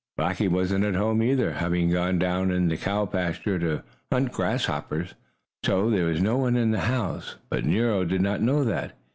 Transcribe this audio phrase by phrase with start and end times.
[0.17, 5.13] Blackie wasn't at home, either, having gone down in the cow pasture to hunt grasshoppers,
[5.63, 7.35] so there was no one in the house.
[7.51, 8.97] But Nero did not know that.